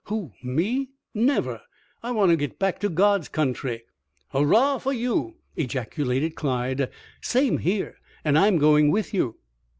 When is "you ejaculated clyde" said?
4.93-6.89